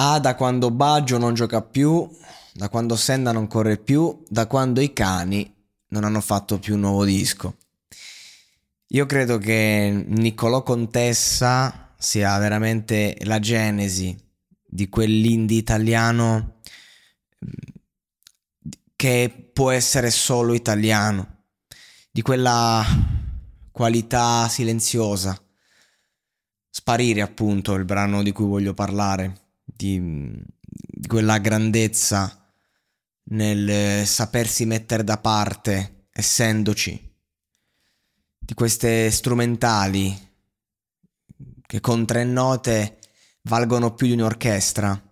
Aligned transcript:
Ah, 0.00 0.20
da 0.20 0.36
quando 0.36 0.70
Baggio 0.70 1.18
non 1.18 1.34
gioca 1.34 1.60
più, 1.60 2.08
da 2.52 2.68
quando 2.68 2.94
Senna 2.94 3.32
non 3.32 3.48
corre 3.48 3.78
più, 3.78 4.22
da 4.28 4.46
quando 4.46 4.80
i 4.80 4.92
cani 4.92 5.52
non 5.88 6.04
hanno 6.04 6.20
fatto 6.20 6.60
più 6.60 6.74
un 6.74 6.80
nuovo 6.80 7.04
disco. 7.04 7.56
Io 8.90 9.06
credo 9.06 9.38
che 9.38 10.04
Niccolò 10.06 10.62
Contessa 10.62 11.94
sia 11.98 12.38
veramente 12.38 13.16
la 13.22 13.40
genesi 13.40 14.16
di 14.64 14.88
quell'indie 14.88 15.58
italiano 15.58 16.60
che 18.94 19.50
può 19.52 19.72
essere 19.72 20.10
solo 20.12 20.54
italiano, 20.54 21.46
di 22.08 22.22
quella 22.22 22.84
qualità 23.72 24.48
silenziosa. 24.48 25.36
Sparire 26.70 27.20
appunto 27.20 27.74
il 27.74 27.84
brano 27.84 28.22
di 28.22 28.30
cui 28.30 28.46
voglio 28.46 28.74
parlare 28.74 29.46
di, 29.76 30.00
di 30.00 31.06
quella 31.06 31.38
grandezza 31.38 32.52
nel 33.30 34.06
sapersi 34.06 34.64
mettere 34.64 35.04
da 35.04 35.18
parte, 35.18 36.06
essendoci, 36.10 37.06
di 38.38 38.54
queste 38.54 39.10
strumentali 39.10 40.26
che 41.66 41.80
con 41.80 42.06
tre 42.06 42.24
note 42.24 42.98
valgono 43.42 43.94
più 43.94 44.06
di 44.06 44.14
un'orchestra 44.14 45.02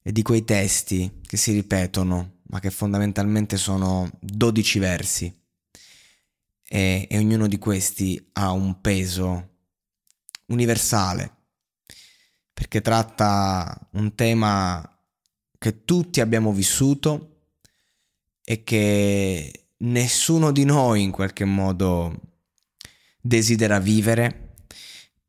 e 0.00 0.12
di 0.12 0.22
quei 0.22 0.44
testi 0.44 1.20
che 1.26 1.36
si 1.36 1.52
ripetono, 1.52 2.42
ma 2.44 2.60
che 2.60 2.70
fondamentalmente 2.70 3.56
sono 3.56 4.08
12 4.20 4.78
versi. 4.78 5.40
E, 6.68 7.06
e 7.10 7.18
ognuno 7.18 7.48
di 7.48 7.58
questi 7.58 8.30
ha 8.34 8.52
un 8.52 8.80
peso 8.80 9.50
universale 10.46 11.41
perché 12.62 12.80
tratta 12.80 13.76
un 13.94 14.14
tema 14.14 14.88
che 15.58 15.82
tutti 15.82 16.20
abbiamo 16.20 16.52
vissuto 16.52 17.46
e 18.44 18.62
che 18.62 19.70
nessuno 19.78 20.52
di 20.52 20.64
noi 20.64 21.02
in 21.02 21.10
qualche 21.10 21.44
modo 21.44 22.20
desidera 23.20 23.80
vivere, 23.80 24.54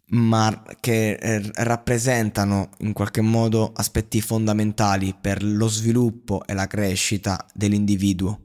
ma 0.10 0.64
che 0.80 1.18
rappresentano 1.56 2.70
in 2.82 2.94
qualche 2.94 3.22
modo 3.22 3.72
aspetti 3.74 4.22
fondamentali 4.22 5.16
per 5.20 5.44
lo 5.44 5.68
sviluppo 5.68 6.46
e 6.46 6.54
la 6.54 6.68
crescita 6.68 7.44
dell'individuo. 7.52 8.42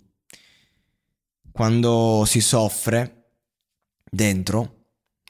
Quando 1.53 2.25
si 2.25 2.41
soffre 2.41 3.33
dentro, 4.11 4.87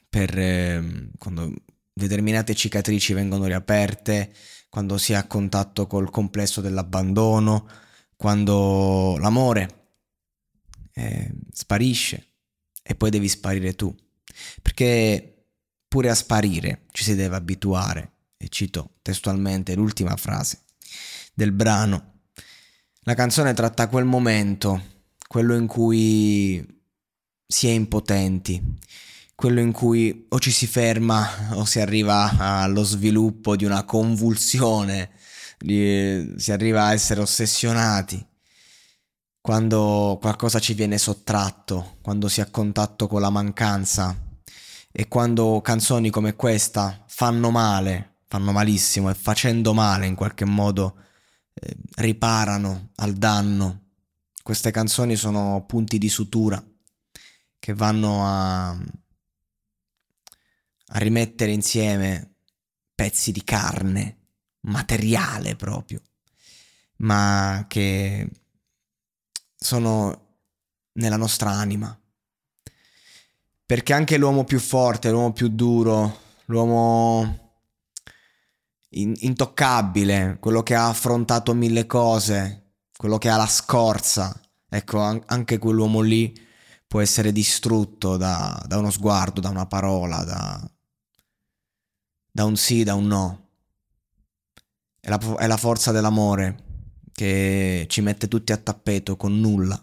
per, 0.07 0.39
eh, 0.39 1.09
quando 1.17 1.53
determinate 1.99 2.55
cicatrici 2.55 3.13
vengono 3.13 3.45
riaperte, 3.45 4.33
quando 4.69 4.97
si 4.97 5.13
è 5.13 5.15
a 5.15 5.27
contatto 5.27 5.87
col 5.87 6.09
complesso 6.09 6.61
dell'abbandono, 6.61 7.67
quando 8.15 9.17
l'amore 9.19 9.87
eh, 10.93 11.31
sparisce 11.51 12.27
e 12.81 12.95
poi 12.95 13.09
devi 13.09 13.27
sparire 13.27 13.75
tu. 13.75 13.95
Perché 14.61 15.45
pure 15.87 16.09
a 16.09 16.15
sparire 16.15 16.85
ci 16.91 17.03
si 17.03 17.15
deve 17.15 17.35
abituare. 17.35 18.11
E 18.37 18.47
cito 18.47 18.95
testualmente 19.01 19.75
l'ultima 19.75 20.15
frase 20.15 20.61
del 21.33 21.51
brano. 21.51 22.21
La 23.01 23.13
canzone 23.13 23.53
tratta 23.53 23.89
quel 23.89 24.05
momento, 24.05 24.81
quello 25.27 25.55
in 25.55 25.67
cui 25.67 26.65
si 27.45 27.67
è 27.67 27.71
impotenti, 27.71 28.61
quello 29.39 29.61
in 29.61 29.71
cui 29.71 30.25
o 30.27 30.37
ci 30.37 30.51
si 30.51 30.67
ferma 30.67 31.51
o 31.53 31.63
si 31.63 31.79
arriva 31.79 32.35
allo 32.37 32.83
sviluppo 32.83 33.55
di 33.55 33.63
una 33.63 33.85
convulsione, 33.85 35.11
si 35.57 36.51
arriva 36.51 36.83
a 36.83 36.91
essere 36.91 37.21
ossessionati, 37.21 38.27
quando 39.39 40.17
qualcosa 40.19 40.59
ci 40.59 40.73
viene 40.73 40.97
sottratto, 40.97 41.99
quando 42.01 42.27
si 42.27 42.41
è 42.41 42.43
a 42.43 42.49
contatto 42.51 43.07
con 43.07 43.21
la 43.21 43.29
mancanza 43.29 44.13
e 44.91 45.07
quando 45.07 45.61
canzoni 45.61 46.09
come 46.09 46.35
questa 46.35 47.05
fanno 47.07 47.49
male, 47.49 48.17
fanno 48.27 48.51
malissimo 48.51 49.09
e 49.09 49.13
facendo 49.13 49.73
male 49.73 50.05
in 50.05 50.15
qualche 50.15 50.43
modo 50.43 50.97
eh, 51.53 51.77
riparano 51.95 52.89
al 52.95 53.13
danno. 53.13 53.83
Queste 54.43 54.71
canzoni 54.71 55.15
sono 55.15 55.63
punti 55.65 55.97
di 55.97 56.09
sutura 56.09 56.61
che 57.57 57.73
vanno 57.73 58.25
a 58.25 58.77
a 60.91 60.99
rimettere 60.99 61.51
insieme 61.51 62.35
pezzi 62.95 63.31
di 63.31 63.43
carne, 63.43 64.17
materiale 64.61 65.55
proprio, 65.55 66.01
ma 66.97 67.65
che 67.67 68.29
sono 69.55 70.37
nella 70.93 71.17
nostra 71.17 71.51
anima. 71.51 71.97
Perché 73.65 73.93
anche 73.93 74.17
l'uomo 74.17 74.43
più 74.45 74.59
forte, 74.59 75.11
l'uomo 75.11 75.31
più 75.31 75.47
duro, 75.49 76.21
l'uomo 76.45 77.53
in- 78.89 79.15
intoccabile, 79.19 80.37
quello 80.39 80.63
che 80.63 80.75
ha 80.75 80.87
affrontato 80.89 81.53
mille 81.53 81.85
cose, 81.85 82.73
quello 82.97 83.17
che 83.17 83.29
ha 83.29 83.37
la 83.37 83.47
scorza, 83.47 84.39
ecco, 84.67 84.99
an- 84.99 85.21
anche 85.27 85.59
quell'uomo 85.59 86.01
lì 86.01 86.47
può 86.87 86.99
essere 86.99 87.31
distrutto 87.31 88.17
da, 88.17 88.61
da 88.67 88.77
uno 88.79 88.89
sguardo, 88.89 89.39
da 89.39 89.49
una 89.49 89.67
parola, 89.67 90.23
da, 90.23 90.71
da 92.39 92.45
un 92.45 92.55
sì, 92.55 92.85
da 92.85 92.93
un 92.93 93.05
no. 93.05 93.47
È 94.97 95.09
la, 95.09 95.19
è 95.39 95.45
la 95.45 95.57
forza 95.57 95.91
dell'amore 95.91 96.67
che 97.11 97.85
ci 97.89 97.99
mette 97.99 98.29
tutti 98.29 98.53
a 98.53 98.57
tappeto 98.57 99.17
con 99.17 99.41
nulla, 99.41 99.81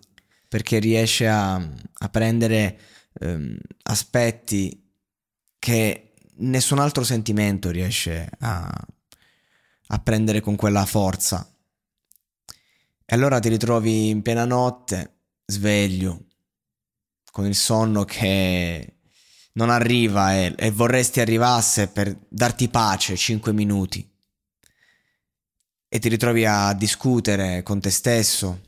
perché 0.48 0.78
riesce 0.78 1.28
a, 1.28 1.54
a 1.56 2.08
prendere 2.08 2.80
ehm, 3.20 3.58
aspetti 3.82 4.90
che 5.58 6.14
nessun 6.36 6.78
altro 6.78 7.04
sentimento 7.04 7.68
riesce 7.68 8.26
a, 8.38 8.86
a 9.88 9.98
prendere 9.98 10.40
con 10.40 10.56
quella 10.56 10.86
forza. 10.86 11.46
E 13.04 13.14
allora 13.14 13.38
ti 13.38 13.50
ritrovi 13.50 14.08
in 14.08 14.22
piena 14.22 14.46
notte, 14.46 15.16
sveglio, 15.44 16.24
con 17.30 17.44
il 17.44 17.54
sonno 17.54 18.04
che 18.04 18.95
non 19.56 19.70
arriva 19.70 20.34
e, 20.34 20.54
e 20.56 20.70
vorresti 20.70 21.20
arrivasse 21.20 21.88
per 21.88 22.16
darti 22.28 22.68
pace 22.68 23.16
5 23.16 23.52
minuti, 23.52 24.08
e 25.88 25.98
ti 25.98 26.08
ritrovi 26.08 26.44
a 26.44 26.72
discutere 26.72 27.62
con 27.62 27.80
te 27.80 27.90
stesso, 27.90 28.60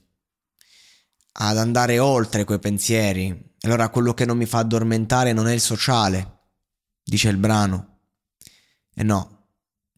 ad 1.40 1.58
andare 1.58 1.98
oltre 1.98 2.44
quei 2.44 2.58
pensieri. 2.58 3.46
Allora 3.62 3.88
quello 3.88 4.14
che 4.14 4.24
non 4.24 4.36
mi 4.36 4.46
fa 4.46 4.58
addormentare 4.58 5.32
non 5.32 5.48
è 5.48 5.52
il 5.52 5.60
sociale, 5.60 6.38
dice 7.02 7.28
il 7.28 7.36
brano. 7.36 7.98
E 8.94 9.02
no, 9.02 9.46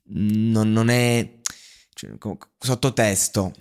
non, 0.04 0.72
non 0.72 0.88
è 0.88 1.40
cioè, 1.94 2.10
sottotesto. 2.58 3.52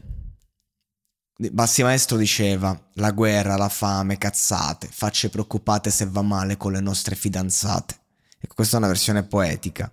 Bassi 1.41 1.83
Maestro 1.83 2.18
diceva 2.18 2.77
la 2.95 3.12
guerra, 3.12 3.56
la 3.56 3.69
fame, 3.69 4.18
cazzate, 4.18 4.89
facce 4.91 5.30
preoccupate 5.30 5.89
se 5.89 6.06
va 6.06 6.21
male 6.21 6.57
con 6.57 6.74
le 6.74 6.81
nostre 6.81 7.15
fidanzate. 7.15 7.95
Ecco, 8.41 8.56
questa 8.56 8.75
è 8.75 8.80
una 8.80 8.89
versione 8.89 9.24
poetica 9.24 9.89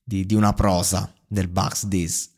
di, 0.00 0.24
di 0.24 0.34
una 0.36 0.52
prosa 0.52 1.12
del 1.26 1.48
Bugs 1.48 1.86
Dis. 1.86 2.30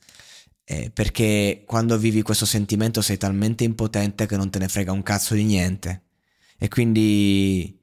Eh, 0.65 0.91
perché 0.91 1.65
quando 1.67 1.99
vivi 1.99 2.23
questo 2.23 2.47
sentimento 2.47 3.03
sei 3.03 3.19
talmente 3.19 3.65
impotente 3.65 4.25
che 4.25 4.39
non 4.39 4.49
te 4.49 4.59
ne 4.59 4.69
frega 4.69 4.91
un 4.91 5.03
cazzo 5.03 5.35
di 5.35 5.45
niente. 5.45 6.05
E 6.57 6.69
quindi 6.69 7.79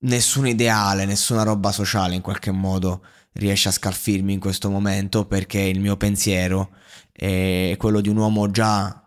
nessun 0.00 0.46
ideale, 0.46 1.04
nessuna 1.04 1.42
roba 1.42 1.72
sociale 1.72 2.14
in 2.14 2.22
qualche 2.22 2.52
modo 2.52 3.04
riesce 3.32 3.68
a 3.68 3.72
scalfirmi 3.72 4.32
in 4.32 4.40
questo 4.40 4.70
momento 4.70 5.26
perché 5.26 5.60
il 5.60 5.80
mio 5.80 5.98
pensiero 5.98 6.70
è 7.12 7.74
quello 7.76 8.00
di 8.00 8.08
un 8.08 8.16
uomo 8.16 8.50
già 8.50 9.02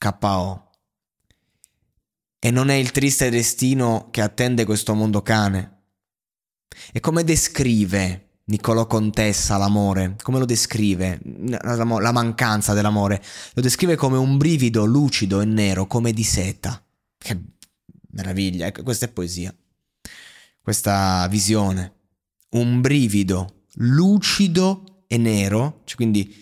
KO. 0.00 0.70
E 2.38 2.50
non 2.50 2.70
è 2.70 2.74
il 2.74 2.90
triste 2.90 3.28
destino 3.28 4.08
che 4.10 4.22
attende 4.22 4.64
questo 4.64 4.94
mondo 4.94 5.20
cane. 5.20 5.78
E 6.92 7.00
come 7.00 7.22
descrive 7.22 8.28
Niccolò 8.44 8.86
Contessa 8.86 9.58
l'amore? 9.58 10.16
Come 10.22 10.38
lo 10.38 10.46
descrive? 10.46 11.20
La 11.22 12.12
mancanza 12.12 12.72
dell'amore. 12.72 13.22
Lo 13.52 13.60
descrive 13.60 13.96
come 13.96 14.16
un 14.16 14.38
brivido 14.38 14.86
lucido 14.86 15.40
e 15.42 15.44
nero, 15.44 15.86
come 15.86 16.12
di 16.12 16.24
seta. 16.24 16.82
Che 17.18 17.40
meraviglia, 18.12 18.66
ecco, 18.66 18.82
questa 18.82 19.04
è 19.04 19.10
poesia. 19.10 19.54
Questa 20.62 21.28
visione. 21.28 21.92
Un 22.50 22.80
brivido 22.80 23.64
lucido 23.74 25.04
e 25.06 25.18
nero, 25.18 25.82
cioè 25.84 25.96
quindi 25.96 26.34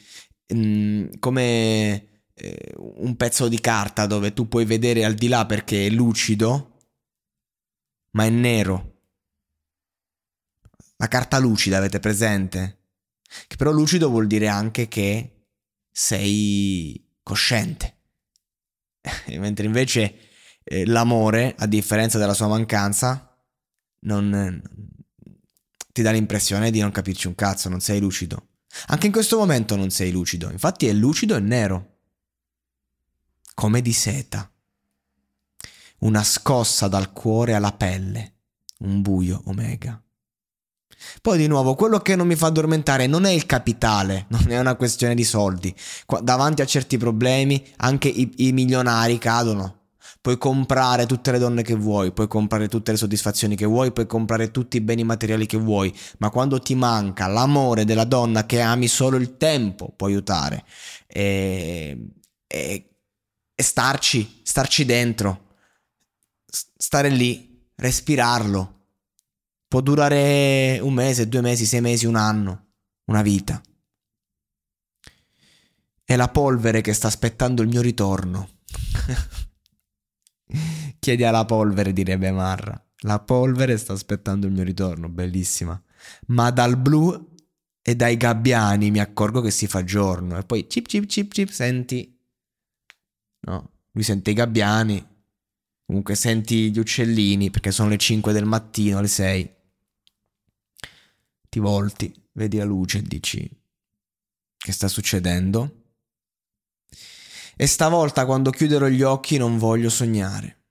mh, 0.46 0.58
mm, 0.58 1.06
come 1.18 2.17
un 2.76 3.16
pezzo 3.16 3.48
di 3.48 3.60
carta 3.60 4.06
dove 4.06 4.32
tu 4.32 4.48
puoi 4.48 4.64
vedere 4.64 5.04
al 5.04 5.14
di 5.14 5.28
là 5.28 5.46
perché 5.46 5.86
è 5.86 5.90
lucido, 5.90 6.90
ma 8.12 8.24
è 8.24 8.30
nero. 8.30 8.96
La 10.96 11.08
carta 11.08 11.38
lucida 11.38 11.76
avete 11.78 12.00
presente? 12.00 12.78
Che 13.46 13.56
però 13.56 13.70
lucido 13.70 14.08
vuol 14.08 14.26
dire 14.26 14.48
anche 14.48 14.88
che 14.88 15.46
sei 15.90 17.16
cosciente. 17.22 17.96
Mentre 19.38 19.66
invece 19.66 20.18
eh, 20.64 20.86
l'amore, 20.86 21.54
a 21.56 21.66
differenza 21.66 22.18
della 22.18 22.34
sua 22.34 22.48
mancanza, 22.48 23.36
non, 24.00 24.62
ti 25.92 26.02
dà 26.02 26.10
l'impressione 26.10 26.70
di 26.70 26.80
non 26.80 26.90
capirci 26.90 27.26
un 27.26 27.34
cazzo, 27.34 27.68
non 27.68 27.80
sei 27.80 28.00
lucido. 28.00 28.48
Anche 28.88 29.06
in 29.06 29.12
questo 29.12 29.36
momento 29.38 29.76
non 29.76 29.90
sei 29.90 30.10
lucido, 30.10 30.50
infatti 30.50 30.86
è 30.86 30.92
lucido 30.92 31.36
e 31.36 31.40
nero. 31.40 31.97
Come 33.58 33.82
di 33.82 33.92
seta. 33.92 34.48
Una 36.02 36.22
scossa 36.22 36.86
dal 36.86 37.12
cuore 37.12 37.54
alla 37.54 37.72
pelle, 37.72 38.34
un 38.82 39.02
buio 39.02 39.42
omega. 39.46 40.00
Poi 41.20 41.38
di 41.38 41.48
nuovo, 41.48 41.74
quello 41.74 41.98
che 41.98 42.14
non 42.14 42.28
mi 42.28 42.36
fa 42.36 42.46
addormentare 42.46 43.08
non 43.08 43.24
è 43.24 43.30
il 43.30 43.46
capitale, 43.46 44.26
non 44.30 44.48
è 44.48 44.60
una 44.60 44.76
questione 44.76 45.16
di 45.16 45.24
soldi. 45.24 45.74
Qua, 46.06 46.20
davanti 46.20 46.62
a 46.62 46.66
certi 46.66 46.98
problemi 46.98 47.66
anche 47.78 48.06
i, 48.06 48.32
i 48.36 48.52
milionari 48.52 49.18
cadono. 49.18 49.88
Puoi 50.20 50.38
comprare 50.38 51.06
tutte 51.06 51.32
le 51.32 51.40
donne 51.40 51.62
che 51.62 51.74
vuoi, 51.74 52.12
puoi 52.12 52.28
comprare 52.28 52.68
tutte 52.68 52.92
le 52.92 52.96
soddisfazioni 52.96 53.56
che 53.56 53.66
vuoi, 53.66 53.90
puoi 53.90 54.06
comprare 54.06 54.52
tutti 54.52 54.76
i 54.76 54.82
beni 54.82 55.02
materiali 55.02 55.46
che 55.46 55.58
vuoi, 55.58 55.92
ma 56.18 56.30
quando 56.30 56.60
ti 56.60 56.76
manca 56.76 57.26
l'amore 57.26 57.84
della 57.84 58.04
donna 58.04 58.46
che 58.46 58.60
ami 58.60 58.86
solo 58.86 59.16
il 59.16 59.36
tempo 59.36 59.92
può 59.96 60.06
aiutare. 60.06 60.64
E, 61.08 62.12
e, 62.46 62.88
e 63.60 63.64
starci, 63.64 64.42
starci 64.44 64.84
dentro, 64.84 65.56
stare 66.46 67.08
lì, 67.08 67.68
respirarlo 67.74 68.78
Può 69.68 69.82
durare 69.82 70.78
un 70.80 70.94
mese, 70.94 71.28
due 71.28 71.42
mesi, 71.42 71.66
sei 71.66 71.82
mesi, 71.82 72.06
un 72.06 72.16
anno, 72.16 72.68
una 73.04 73.20
vita. 73.20 73.60
È 76.02 76.16
la 76.16 76.30
polvere 76.30 76.80
che 76.80 76.94
sta 76.94 77.08
aspettando 77.08 77.60
il 77.60 77.68
mio 77.68 77.82
ritorno. 77.82 78.48
Chiedi 80.98 81.22
alla 81.22 81.44
polvere, 81.44 81.92
direbbe 81.92 82.30
Marra. 82.30 82.82
La 83.00 83.20
polvere 83.20 83.76
sta 83.76 83.92
aspettando 83.92 84.46
il 84.46 84.52
mio 84.52 84.62
ritorno, 84.62 85.10
bellissima. 85.10 85.78
Ma 86.28 86.50
dal 86.50 86.78
blu 86.78 87.34
e 87.82 87.94
dai 87.94 88.16
gabbiani 88.16 88.90
mi 88.90 89.00
accorgo 89.00 89.42
che 89.42 89.50
si 89.50 89.66
fa 89.66 89.84
giorno. 89.84 90.38
E 90.38 90.44
poi 90.44 90.66
cip 90.66 90.86
cip 90.86 91.04
cip 91.04 91.30
cip 91.30 91.50
senti. 91.50 92.17
No, 93.40 93.70
mi 93.92 94.02
senti 94.02 94.30
i 94.30 94.34
gabbiani. 94.34 95.16
Comunque 95.86 96.14
senti 96.14 96.70
gli 96.70 96.78
uccellini 96.78 97.50
perché 97.50 97.70
sono 97.70 97.88
le 97.88 97.96
5 97.96 98.32
del 98.32 98.44
mattino, 98.44 99.00
le 99.00 99.08
6 99.08 99.56
ti 101.48 101.58
volti, 101.58 102.12
vedi 102.32 102.58
la 102.58 102.64
luce 102.64 102.98
e 102.98 103.02
dici 103.02 103.58
che 104.58 104.72
sta 104.72 104.88
succedendo? 104.88 105.84
E 107.56 107.66
stavolta 107.66 108.26
quando 108.26 108.50
chiuderò 108.50 108.86
gli 108.88 109.02
occhi 109.02 109.38
non 109.38 109.56
voglio 109.56 109.88
sognare. 109.88 110.64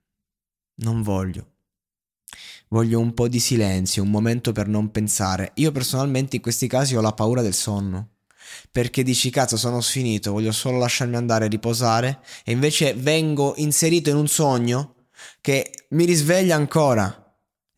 Non 0.82 1.02
voglio. 1.02 1.56
Voglio 2.68 3.00
un 3.00 3.14
po' 3.14 3.28
di 3.28 3.40
silenzio, 3.40 4.04
un 4.04 4.12
momento 4.12 4.52
per 4.52 4.68
non 4.68 4.92
pensare. 4.92 5.52
Io 5.56 5.72
personalmente 5.72 6.36
in 6.36 6.42
questi 6.42 6.68
casi 6.68 6.96
ho 6.96 7.02
la 7.02 7.14
paura 7.14 7.42
del 7.42 7.54
sonno. 7.54 8.17
Perché 8.72 9.04
dici 9.04 9.30
cazzo 9.30 9.58
sono 9.58 9.82
sfinito, 9.82 10.32
voglio 10.32 10.52
solo 10.52 10.78
lasciarmi 10.78 11.16
andare 11.16 11.46
e 11.46 11.50
riposare 11.50 12.22
e 12.44 12.52
invece 12.52 12.94
vengo 12.94 13.54
inserito 13.58 14.10
in 14.10 14.16
un 14.16 14.28
sogno 14.28 15.08
che 15.42 15.86
mi 15.90 16.06
risveglia 16.06 16.56
ancora 16.56 17.22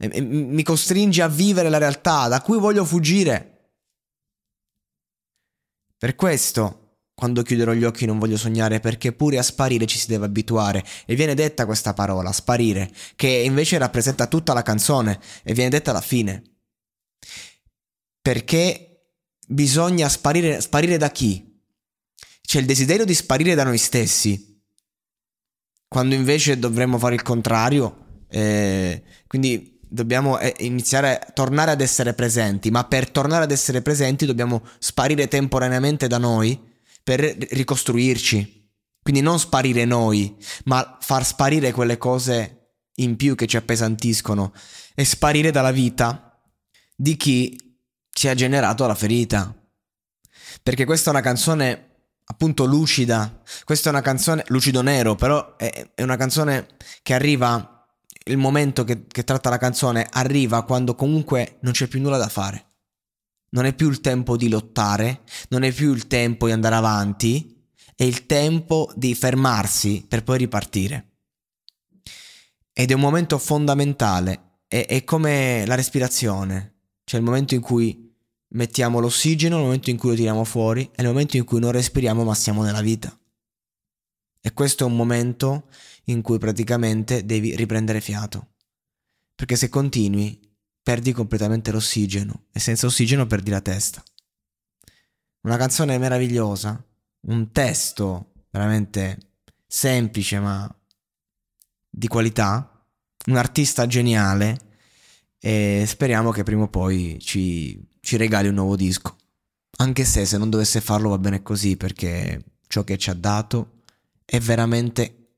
mi 0.07 0.63
costringe 0.63 1.21
a 1.21 1.27
vivere 1.27 1.69
la 1.69 1.77
realtà 1.77 2.27
da 2.30 2.42
cui 2.42 2.57
voglio 2.57 2.86
fuggire. 2.86 3.57
Per 5.98 6.16
questo, 6.16 7.00
quando 7.13 7.41
chiuderò 7.41 7.74
gli 7.74 7.84
occhi 7.84 8.05
non 8.05 8.17
voglio 8.17 8.38
sognare, 8.38 8.79
perché 8.79 9.12
pure 9.12 9.38
a 9.38 9.44
sparire 9.44 9.86
ci 9.86 9.98
si 9.98 10.08
deve 10.08 10.25
abituare. 10.25 10.86
E 11.05 11.15
viene 11.15 11.34
detta 11.34 11.65
questa 11.65 11.94
parola, 11.94 12.32
sparire, 12.32 12.89
che 13.17 13.27
invece 13.27 13.77
rappresenta 13.77 14.27
tutta 14.27 14.53
la 14.53 14.62
canzone 14.62 15.20
e 15.44 15.53
viene 15.53 15.70
detta 15.70 15.91
alla 15.91 16.00
fine. 16.00 16.44
Perché 18.22 18.88
bisogna 19.50 20.08
sparire, 20.10 20.62
sparire 20.62 20.98
da 20.98 21.10
chi? 21.12 21.46
C'è 22.41 22.60
il 22.60 22.65
desiderio 22.65 23.06
di 23.06 23.13
sparire 23.13 23.56
da 23.56 23.63
noi 23.63 23.77
stessi, 23.77 24.62
quando 25.88 26.15
invece 26.15 26.60
dovremmo 26.60 26.98
fare 26.98 27.15
il 27.15 27.22
contrario. 27.22 28.24
Eh, 28.29 29.03
quindi 29.27 29.79
dobbiamo 29.82 30.39
eh, 30.39 30.56
iniziare 30.60 31.20
a 31.20 31.32
tornare 31.32 31.72
ad 31.72 31.82
essere 31.82 32.13
presenti, 32.13 32.70
ma 32.70 32.86
per 32.86 33.10
tornare 33.10 33.44
ad 33.44 33.51
essere 33.51 33.82
presenti 33.82 34.25
dobbiamo 34.25 34.63
sparire 34.77 35.27
temporaneamente 35.27 36.08
da 36.08 36.18
noi 36.18 36.60
per 37.03 37.20
ricostruirci. 37.22 38.58
Quindi 39.01 39.22
non 39.22 39.39
sparire 39.39 39.86
noi, 39.86 40.36
ma 40.65 40.98
far 41.01 41.25
sparire 41.25 41.72
quelle 41.72 41.98
cose 41.98 42.74
in 42.96 43.15
più 43.15 43.34
che 43.34 43.48
ci 43.48 43.58
appesantiscono 43.58 44.53
e 44.94 45.06
sparire 45.06 45.51
dalla 45.51 45.72
vita 45.72 46.39
di 46.96 47.15
chi 47.15 47.69
ci 48.20 48.28
ha 48.28 48.36
generato 48.36 48.86
la 48.86 48.96
ferita. 48.96 49.56
Perché 50.62 50.84
questa 50.84 51.10
è 51.10 51.14
una 51.14 51.22
canzone 51.22 51.86
appunto 52.26 52.66
lucida, 52.66 53.42
questa 53.64 53.88
è 53.88 53.94
una 53.94 54.02
canzone 54.02 54.44
lucido 54.48 54.82
nero, 54.82 55.16
però 55.16 55.56
è, 55.56 55.92
è 55.96 56.04
una 56.04 56.18
canzone 56.18 56.68
che 57.02 57.14
arriva 57.14 57.88
il 58.26 58.38
momento 58.38 58.84
che, 58.84 59.08
che 59.08 59.24
tratta 59.24 59.50
la 59.50 59.58
canzone 59.58 60.06
arriva 60.12 60.66
quando 60.66 60.96
comunque 60.96 61.60
non 61.62 61.72
c'è 61.72 61.88
più 61.88 62.02
nulla 62.02 62.18
da 62.18 62.28
fare. 62.28 62.66
Non 63.52 63.64
è 63.64 63.74
più 63.74 63.90
il 63.90 64.02
tempo 64.02 64.36
di 64.36 64.50
lottare, 64.50 65.22
non 65.48 65.64
è 65.64 65.72
più 65.72 65.94
il 65.94 66.08
tempo 66.08 66.48
di 66.48 66.52
andare 66.52 66.76
avanti, 66.76 67.70
è 67.96 68.04
il 68.04 68.26
tempo 68.26 68.92
di 68.98 69.16
fermarsi 69.16 70.04
per 70.06 70.26
poi 70.26 70.40
ripartire. 70.40 71.12
Ed 72.74 72.92
è 72.92 72.94
un 72.94 73.00
momento 73.00 73.38
fondamentale, 73.38 74.64
è, 74.68 74.86
è 74.86 75.06
come 75.06 75.66
la 75.66 75.76
respirazione, 75.76 76.80
cioè 77.06 77.22
il 77.22 77.26
momento 77.26 77.56
in 77.56 77.62
cui 77.62 78.08
mettiamo 78.50 79.00
l'ossigeno, 79.00 79.58
il 79.58 79.63
momento 79.63 79.89
in 79.89 79.98
cui 79.98 80.10
lo 80.10 80.15
tiriamo 80.15 80.44
fuori, 80.44 80.89
è 80.94 81.01
il 81.01 81.08
momento 81.08 81.38
in 81.38 81.44
cui 81.44 81.60
non 81.60 81.72
respiriamo 81.72 82.24
ma 82.24 82.34
siamo 82.34 82.63
nella 82.63 82.82
vita. 82.82 83.18
E 84.41 84.53
questo 84.53 84.84
è 84.84 84.88
un 84.88 84.96
momento 84.96 85.70
in 86.06 86.22
cui 86.22 86.38
praticamente 86.38 87.25
devi 87.25 87.56
riprendere 87.56 88.01
fiato. 88.01 88.53
Perché 89.36 89.56
se 89.56 89.70
continui 89.70 90.39
perdi 90.82 91.12
completamente 91.12 91.72
l'ossigeno 91.72 92.46
e 92.51 92.60
senza 92.60 92.88
ossigeno 92.88 93.25
perdi 93.27 93.51
la 93.51 93.62
testa. 93.62 94.03
una 95.41 95.58
canzone 95.58 95.98
meravigliosa, 95.98 96.84
un 97.22 97.51
testo 97.51 98.34
veramente 98.50 99.18
semplice 99.68 100.39
ma 100.39 100.74
di 101.89 102.08
qualità, 102.08 102.86
un 103.27 103.36
artista 103.36 103.88
geniale 103.88 104.58
e 105.39 105.86
speriamo 105.88 106.32
che 106.32 106.44
prima 106.44 106.63
o 106.63 106.70
poi 106.70 107.18
ci, 107.20 107.88
ci 108.10 108.18
regali 108.18 108.48
un 108.48 108.56
nuovo 108.56 108.75
disco. 108.75 109.18
Anche 109.78 110.04
se 110.04 110.25
se 110.25 110.39
non 110.39 110.50
dovesse 110.50 110.82
farlo 110.82 111.10
va 111.10 111.20
bene 111.20 111.44
così 111.44 111.78
perché 111.78 112.44
ciò 112.66 112.84
che 112.84 112.98
ci 112.98 113.12
ha 113.12 113.13
dato 113.13 113.84
è 114.25 114.39
veramente 114.39 115.36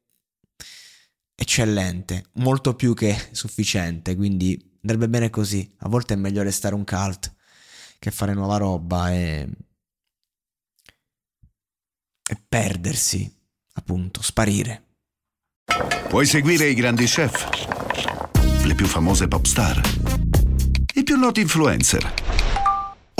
eccellente, 1.35 2.27
molto 2.35 2.73
più 2.73 2.93
che 2.93 3.13
sufficiente, 3.31 4.15
quindi 4.15 4.77
andrebbe 4.83 5.09
bene 5.09 5.29
così. 5.29 5.69
A 5.79 5.89
volte 5.89 6.13
è 6.13 6.17
meglio 6.17 6.43
restare 6.43 6.73
un 6.73 6.85
cult 6.85 7.35
che 7.99 8.09
fare 8.09 8.33
nuova 8.33 8.55
roba 8.55 9.11
e, 9.11 9.49
e 12.29 12.41
perdersi, 12.47 13.29
appunto, 13.73 14.21
sparire. 14.21 14.85
Puoi 16.07 16.25
seguire 16.25 16.69
i 16.69 16.73
grandi 16.73 17.03
chef, 17.03 18.63
le 18.63 18.75
più 18.75 18.85
famose 18.85 19.27
pop 19.27 19.43
star, 19.45 19.81
i 20.93 21.03
più 21.03 21.17
noti 21.17 21.41
influencer, 21.41 22.13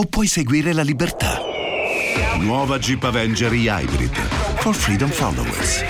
o 0.02 0.06
puoi 0.06 0.26
seguire 0.26 0.74
la 0.74 0.82
libertà. 0.82 1.40
Nuova 2.40 2.80
Jeep 2.80 3.04
Avenger 3.04 3.54
Hybrid 3.54 4.16
for 4.56 4.74
Freedom 4.74 5.10
Followers. 5.10 5.84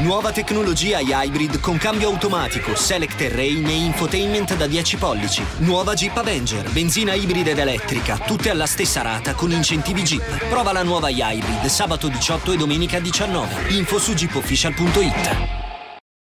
Nuova 0.00 0.32
tecnologia 0.32 1.00
hybrid 1.00 1.58
con 1.60 1.78
cambio 1.78 2.08
automatico, 2.08 2.76
select 2.76 3.16
terrain 3.16 3.64
e 3.66 3.72
infotainment 3.72 4.54
da 4.56 4.66
10 4.66 4.96
pollici. 4.96 5.42
Nuova 5.58 5.94
Jeep 5.94 6.14
Avenger, 6.14 6.70
benzina 6.72 7.14
ibrida 7.14 7.50
ed 7.50 7.58
elettrica, 7.58 8.18
tutte 8.18 8.50
alla 8.50 8.66
stessa 8.66 9.00
rata 9.00 9.32
con 9.34 9.50
incentivi 9.50 10.02
Jeep. 10.02 10.48
Prova 10.48 10.72
la 10.72 10.82
nuova 10.82 11.08
hybrid 11.08 11.64
sabato 11.66 12.08
18 12.08 12.52
e 12.52 12.56
domenica 12.58 13.00
19. 13.00 13.68
Info 13.70 13.98
su 13.98 14.12
jeepofficial.it. 14.12 15.61